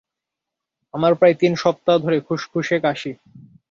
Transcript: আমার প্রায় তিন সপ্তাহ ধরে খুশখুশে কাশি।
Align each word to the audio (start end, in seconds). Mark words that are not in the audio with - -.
আমার 0.93 1.11
প্রায় 1.19 1.35
তিন 1.41 1.53
সপ্তাহ 1.63 1.95
ধরে 2.03 2.17
খুশখুশে 2.27 2.77
কাশি। 2.85 3.11